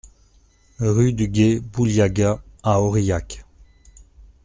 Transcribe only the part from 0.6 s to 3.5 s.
Rue du Gué Bouliaga à Aurillac